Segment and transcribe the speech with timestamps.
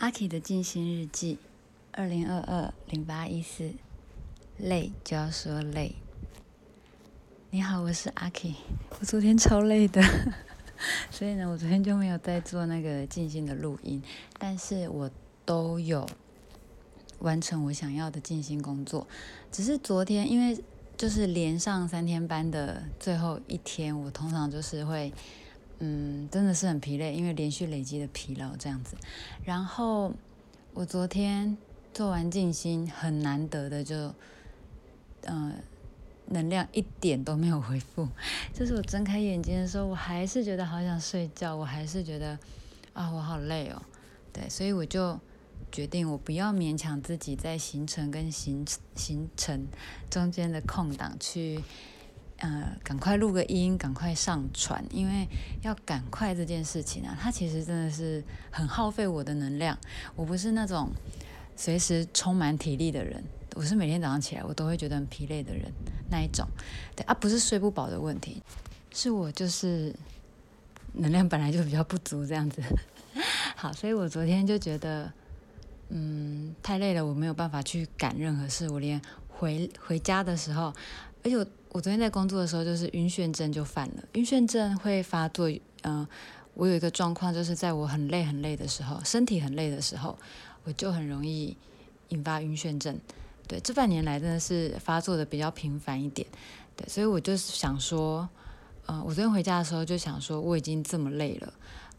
[0.00, 1.36] 阿 K 的静心日记，
[1.92, 3.74] 二零二二零八一四，
[4.56, 5.94] 累就要说累。
[7.50, 8.54] 你好，我是阿 K，
[8.98, 10.02] 我昨天超累的，
[11.12, 14.02] 所以呢，我昨天就没有在做那个静心的录音，
[14.38, 15.10] 但是我
[15.44, 16.08] 都有
[17.18, 19.06] 完成我想要的静心工作。
[19.52, 20.58] 只是昨天因为
[20.96, 25.12] 就是连上三天班的最后一天，我通常就是会。
[25.82, 28.96] 嗯，真的是很疲累，因为连续累积的疲劳这样子。
[29.44, 30.12] 然后
[30.74, 31.56] 我昨天
[31.94, 34.14] 做完静心，很难得的就，
[35.22, 35.54] 嗯，
[36.26, 38.06] 能量一点都没有恢复。
[38.52, 42.38] 就是我睁开眼睛的时候，我还是觉得好想睡觉，我还是觉得
[42.92, 43.80] 啊，我好累哦。
[44.32, 45.18] 对，所以我就
[45.72, 49.66] 决定，我不要勉强自己在行程跟行行程
[50.10, 51.60] 中间的空档去。
[52.40, 55.28] 呃，赶快录个音，赶快上传，因为
[55.60, 59.76] 要赶快这件事情啊，它其实真的是很耗费我的能量。
[60.16, 60.88] 我不是那种
[61.54, 63.22] 随时充满体力的人，
[63.54, 65.70] 我是每天早上起来我都会觉得很疲累的人
[66.10, 66.48] 那一种。
[66.96, 68.42] 对啊，不是睡不饱的问题，
[68.90, 69.94] 是我就是
[70.94, 72.62] 能量本来就比较不足这样子。
[73.54, 75.12] 好，所以我昨天就觉得，
[75.90, 80.72] 嗯，太累了，我没有办法去赶任何事，我连回回家的时候，
[81.22, 81.46] 而且。
[81.72, 84.02] 我昨天在工作的时候，就是晕眩症就犯了。
[84.14, 85.48] 晕眩症会发作，
[85.82, 86.06] 嗯，
[86.54, 90.18] 我有一个状况，就是在我很累很累的时候，身体很累的时候，
[90.64, 91.56] 我就很容易
[92.08, 92.98] 引发晕眩症。
[93.46, 96.26] 对，这半年来真的是发作的比较频繁一点。
[96.74, 98.28] 对，所以我就是想说，
[98.86, 101.52] 嗯，我昨天回家的时候就想说，我已经这么累了，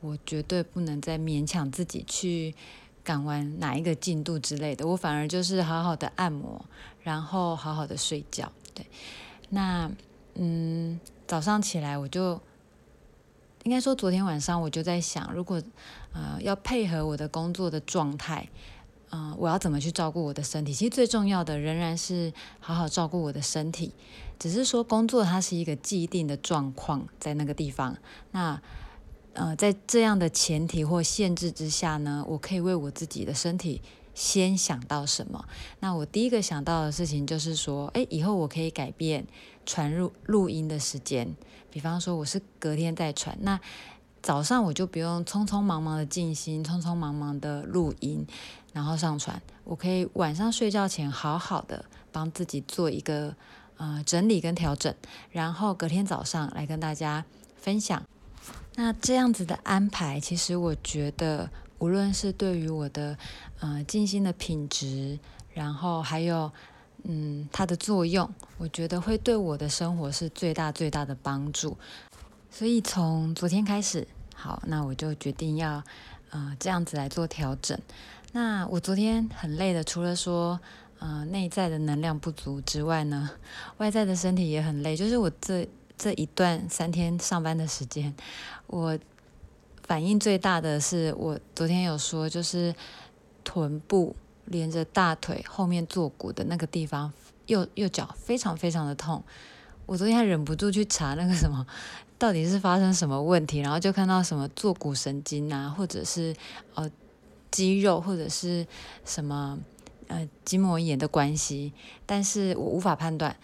[0.00, 2.54] 我绝对不能再勉强自己去
[3.02, 6.64] 赶完哪一个进度之类的，我反而就是好好的按摩，
[7.02, 8.52] 然后好好的睡觉。
[8.72, 8.86] 对。
[9.50, 9.90] 那，
[10.34, 12.40] 嗯，早上起来我就，
[13.62, 15.62] 应该说昨天晚上我就在想，如果，
[16.12, 18.48] 呃，要配合我的工作的状态，
[19.10, 20.72] 嗯，我要怎么去照顾我的身体？
[20.74, 23.92] 其实最重要的仍然是好好照顾我的身体。
[24.38, 27.96] 只是说工作它是一个既定的状况在那个地方，
[28.32, 28.60] 那，
[29.32, 33.80] 呃，在这样的前提或限制之下呢，我可以为我自己的身体。
[34.16, 35.44] 先想到什么？
[35.80, 39.26] 那我第一个想到的事情就是说，哎，以后我可以改变
[39.66, 41.36] 传入录音的时间。
[41.70, 43.60] 比方说，我是隔天再传，那
[44.22, 48.26] 早上我就不用匆匆忙忙的静心，匆匆忙忙的录音，
[48.72, 49.42] 然后上传。
[49.64, 53.36] 我可以晚上睡觉前好好的帮自己做一个
[53.76, 54.94] 呃整理跟调整，
[55.30, 58.02] 然后隔天早上来跟大家分享。
[58.76, 61.50] 那这样子的安排，其实我觉得。
[61.78, 63.18] 无论是对于我的
[63.60, 65.18] 呃静心的品质，
[65.52, 66.50] 然后还有
[67.04, 71.76] 嗯它的作用，我觉得会对我的生活是最大最大的帮助。
[72.50, 75.82] 所以从昨天开始，好，那我就决定要
[76.30, 77.78] 呃这样子来做调整。
[78.32, 80.58] 那我昨天很累的，除了说
[80.98, 83.30] 呃内在的能量不足之外呢，
[83.76, 84.96] 外在的身体也很累。
[84.96, 88.14] 就是我这这一段三天上班的时间，
[88.66, 88.98] 我。
[89.86, 92.74] 反应最大的是我昨天有说，就是
[93.44, 94.16] 臀部
[94.46, 97.12] 连着大腿后面坐骨的那个地方，
[97.46, 99.22] 右右脚非常非常的痛。
[99.86, 101.64] 我昨天还忍不住去查那个什么，
[102.18, 106.34] 到底是发生什么问题，然后就看到什么坐骨神经啊，或者是
[106.74, 106.90] 呃
[107.52, 108.66] 肌肉，或者是
[109.04, 109.56] 什么
[110.08, 111.72] 呃筋膜炎的关系，
[112.04, 113.36] 但是我无法判断。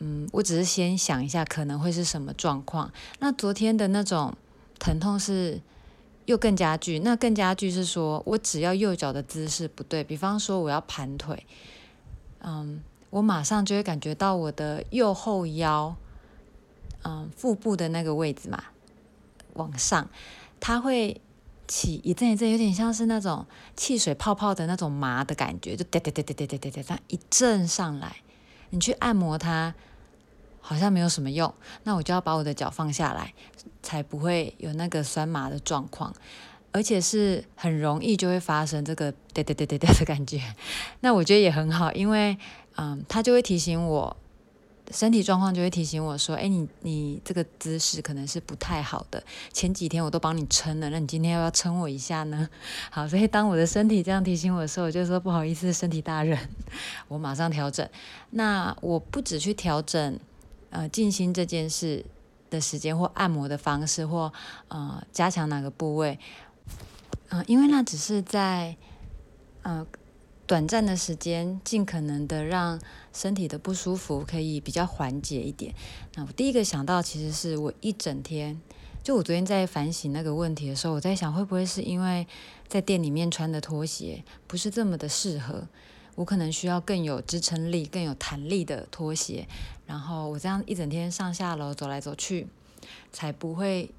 [0.00, 2.90] 嗯，我只是先想一下可能会是什么状况。
[3.18, 4.34] 那昨天的那种
[4.78, 5.60] 疼痛是。
[6.26, 11.46] 又更加剧，那更加剧是说，我只要右脚的姿势不对，比方说我要盘腿，
[12.40, 15.94] 嗯，我马上就会感觉到我的右后腰，
[17.02, 18.64] 嗯，腹部的那个位置嘛，
[19.52, 20.08] 往上，
[20.58, 21.20] 它会
[21.68, 23.46] 起一阵一阵，有点像是那种
[23.76, 28.16] 汽水泡泡的那种麻的感觉，就哒哒哒哒哒哒哒哒，它一阵上来，
[28.70, 29.74] 你去按摩它。
[30.66, 31.52] 好像没有什么用，
[31.82, 33.34] 那我就要把我的脚放下来，
[33.82, 36.10] 才不会有那个酸麻的状况，
[36.72, 40.40] 而且是很容易就会发生这个 对对对对对的感觉。
[41.00, 42.38] 那我觉得也很好，因为
[42.76, 44.16] 嗯，他就会提醒我
[44.90, 49.22] 身体状况，就会提醒我说，哎，你你这个姿势可能是不太好的。
[49.52, 52.48] 前几天我都帮你撑了，那你今天要不要撑我一下呢？
[52.90, 56.38] 好，所以当我的身体这样提醒我的时候，我就说不好意思，身体大人，
[57.08, 57.86] 我马上调整。
[58.30, 60.18] 那我不止去调整。
[60.74, 62.04] 呃，静心这件事
[62.50, 64.32] 的时间，或按摩的方式，或
[64.66, 66.18] 呃加强哪个部位，
[67.28, 68.76] 嗯，因为那只是在
[69.62, 69.86] 呃
[70.48, 72.80] 短暂的时间，尽可能的让
[73.12, 75.72] 身体的不舒服可以比较缓解一点。
[76.16, 78.60] 那我第一个想到，其实是我一整天
[79.04, 82.26] 就我昨天在反省那个问题的时候，我在想会不会是因为
[82.66, 85.68] 在店里面穿的拖鞋不是这么的适合，
[86.14, 89.46] 我可能需要更有支撑力、更有弹力的拖鞋，
[89.86, 92.46] 然后我这样一整天上下楼走来走去，
[93.12, 93.90] 才不会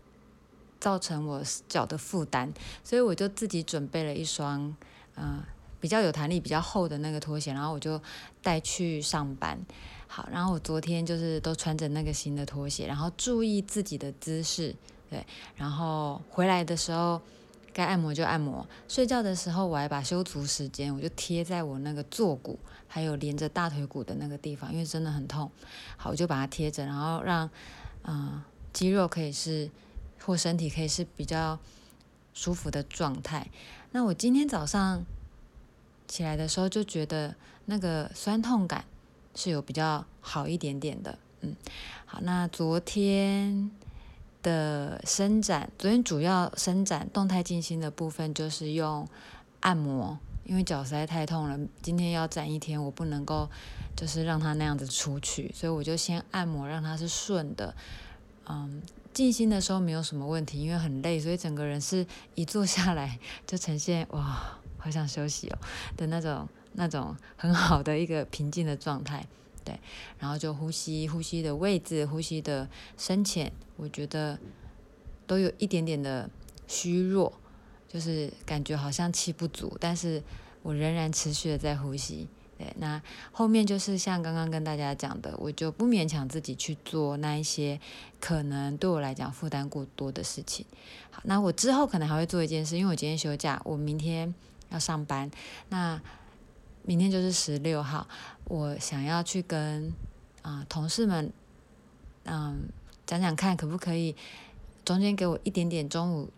[0.80, 2.54] 造成我脚的负担，
[2.84, 4.76] 所以我就自己准备了一双，
[5.16, 5.44] 嗯。
[5.78, 8.02] 比较有弹力、比较厚的那个拖鞋，然后我就
[8.42, 9.60] 带去上班。
[10.08, 14.76] 好，然后我昨天就是都穿着那个新的拖鞋，然后注意自己的姿势，
[15.12, 15.24] 对。
[15.56, 17.22] 然后回来的时候
[17.76, 22.58] 该按摩就按摩，睡觉的时候我还把修足时间我就贴在我那个坐骨，
[22.88, 25.52] 还有连着大腿骨的那个地方，因为真的很痛。
[25.98, 27.50] 好，我就把它贴着，然后让
[28.04, 28.42] 嗯
[28.72, 29.70] 肌肉可以是
[30.22, 31.60] 或身体可以是比较
[32.34, 33.52] 舒服的状态。
[33.92, 35.04] 那我今天早上。
[36.08, 37.34] 起来的时候就觉得
[37.66, 38.86] 那个酸痛感
[39.34, 41.56] 是有比较好一点点的，嗯，
[42.06, 43.72] 好，那昨天
[44.46, 49.08] 的伸展，昨天主要伸展动态静心的部分就是用
[49.62, 53.50] 按摩，因为脚实在太痛了，今天要站一天，我不能够
[53.96, 57.74] 就是让它那样子出去，所以我就先按摩让它是顺的，
[58.48, 62.06] 嗯，静心的时候没有什么问题，因为很累，所以整个人是
[62.36, 63.18] 一坐下来
[63.48, 64.60] 就呈现哇。
[64.78, 65.58] 好想休息哦
[65.98, 69.26] 的那种、那种很好的一个平静的状态，
[69.66, 69.78] 对，
[70.20, 74.40] 然后就呼吸、呼吸的位置、呼吸的深浅，我觉得
[75.28, 76.30] 都有一点点的
[76.68, 77.34] 虚弱，
[77.90, 80.24] 就是感觉好像气不足，但是
[80.62, 82.28] 我仍然持续的在呼吸。
[82.58, 83.02] 对，那
[83.34, 87.78] 后面就是像刚刚跟大家讲的，我就不勉强自己去做那一些
[88.22, 90.66] 可能对我来讲负担过多的事情。
[91.12, 94.34] 好，那我之后可能还会做一件事，因为我今天休假，我明天。
[94.72, 95.30] 要上班，
[95.70, 96.02] 那
[96.88, 98.08] 明天就是十六号，
[98.44, 99.92] 我想要去跟
[100.44, 101.34] 啊同事们，
[102.26, 102.70] 嗯
[103.08, 104.16] 讲讲看可不可以
[104.84, 106.30] 中间给我一点点中午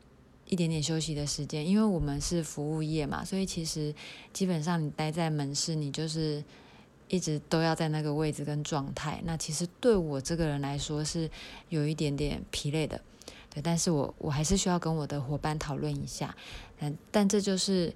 [0.46, 3.94] 一点点休息的时间，因为我们是服务业嘛，所以其实
[4.32, 6.42] 基本上你待在门市，你就是
[7.10, 11.30] 一直都要在那个位置跟状态，那其实对我这个人来说是
[11.68, 13.02] 有一点点疲累的，
[13.50, 16.34] 对，但是我我还是需要跟我的伙伴讨论一下，
[16.80, 17.94] 嗯，但这就是。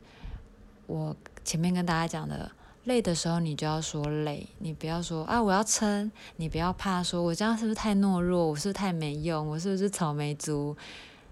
[0.87, 2.51] 我前面跟大家讲的，
[2.85, 10.75] 累的时候你就要说累，你不要说啊我要撑，你不要怕说我这样是不是太懦弱，我是不是太没用，我是不是草莓族？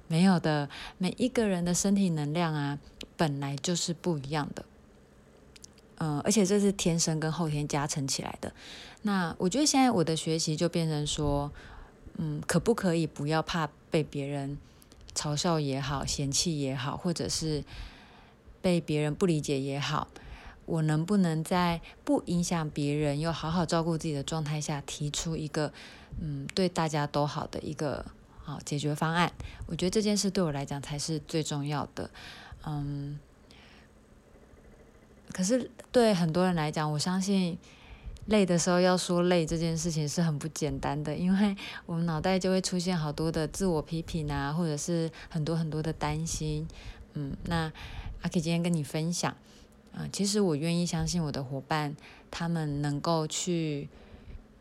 [0.07, 0.67] 没有的，
[0.97, 2.79] 每一个人的身体能量啊，
[3.15, 4.65] 本来就是不一样的，
[5.99, 8.51] 嗯，而且这是天生跟后天加成起来的。
[9.03, 11.51] 那我觉得现在我的学习就变成说，
[12.17, 14.57] 嗯，可不可以不要怕被别人
[15.15, 17.63] 嘲笑也好，嫌弃也好，或者是。
[18.61, 20.07] 被别人不理解也好，
[20.65, 25.71] 我能不能在不影响别人又好好照顾自己的状态下，提出一个
[26.19, 28.05] 嗯对大家都好的一个
[28.43, 29.31] 好解决方案？
[29.65, 32.09] 我觉得这件事对我来讲才是最重要的。
[32.65, 33.17] 嗯，
[35.31, 37.57] 可是对很多人来讲，我相信
[38.25, 46.67] 累的时候要说累这件事情是很不简单的，因为我们脑袋就会出现好多的自我批评啊，或者是很多很多的担心。
[47.13, 47.71] 嗯，那。
[48.21, 49.35] 阿 K 今天跟你分享，
[49.93, 51.95] 啊，其实我愿意相信我的伙伴，
[52.29, 53.87] 他们能够去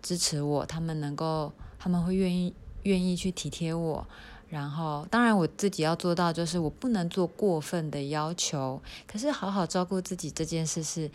[0.00, 4.06] 支持我，他们能够，他们会愿意愿意去体贴我，
[4.48, 11.10] 然后当然我自己要做到，就是我不能做过分的要求，可是好好照顾自己这件事是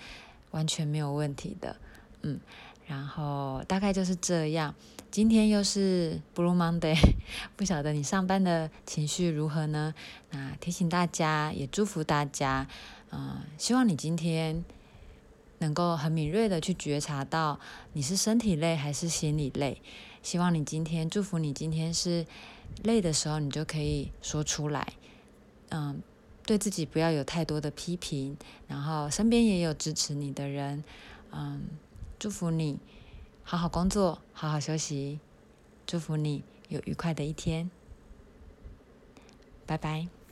[0.51, 1.77] 完全没有问题的，
[2.23, 2.39] 嗯，
[2.85, 4.75] 然后大概就是这样。
[5.13, 6.97] 今天又是 Blue Monday，
[7.55, 9.93] 不晓得你上班的情绪如何呢？
[10.31, 12.67] 那提醒大家，也祝福大家，
[13.11, 14.65] 嗯，希望你今天
[15.59, 17.59] 能够很敏锐的去觉察到
[17.91, 19.79] 你是身体累还是心理累。
[20.23, 22.25] 希望你今天，祝福你今天是
[22.81, 24.93] 累的时候，你就可以说出来，
[25.69, 26.01] 嗯，
[26.43, 28.35] 对自己不要有太多的批评，
[28.67, 30.83] 然后身边也有支持你的人，
[31.31, 31.61] 嗯，
[32.17, 32.79] 祝福你。
[33.43, 35.19] 好好工作，好好休息，
[35.85, 37.69] 祝福你有愉快的一天，
[39.65, 40.07] 拜拜。